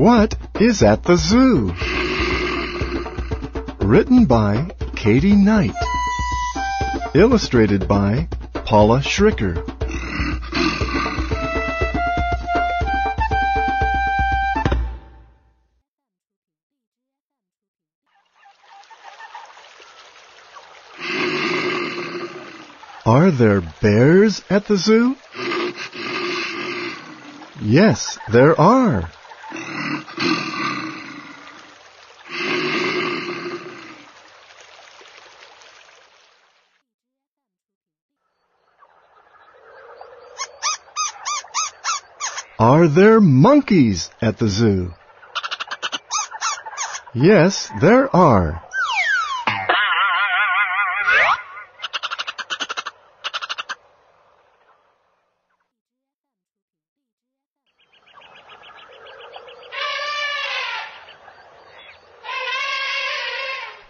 [0.00, 1.74] What is at the zoo?
[3.86, 5.74] Written by Katie Knight.
[7.14, 8.26] Illustrated by
[8.64, 9.60] Paula Schricker.
[23.04, 25.14] Are there bears at the zoo?
[27.60, 29.10] Yes, there are.
[42.60, 44.92] Are there monkeys at the zoo?
[47.14, 48.62] Yes, there are.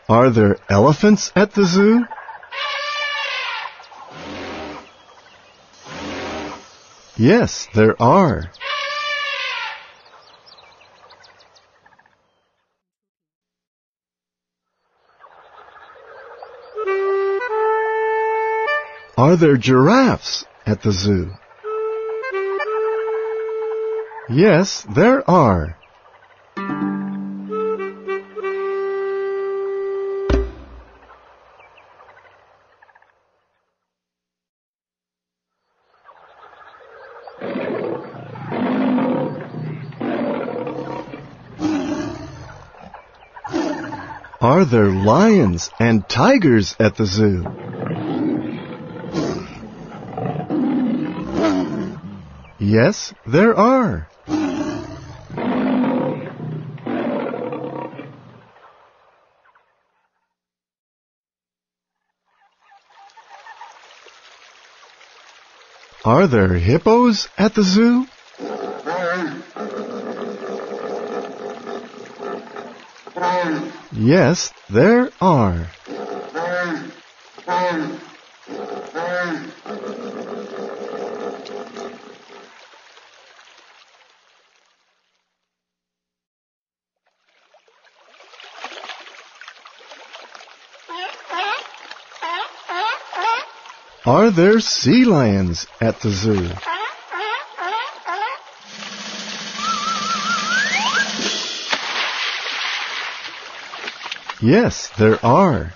[0.08, 2.04] Are there elephants at the zoo?
[7.20, 8.50] Yes, there are.
[19.18, 21.34] Are there giraffes at the zoo?
[24.30, 25.76] Yes, there are.
[44.42, 47.44] Are there lions and tigers at the zoo?
[52.58, 54.08] Yes, there are.
[66.02, 68.06] Are there hippos at the zoo?
[73.92, 75.70] Yes, there are.
[94.06, 96.48] Are there sea lions at the zoo?
[104.40, 105.74] Yes, there are.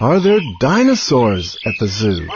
[0.00, 2.28] Are there dinosaurs at the zoo?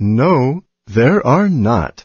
[0.00, 2.04] No, there are not.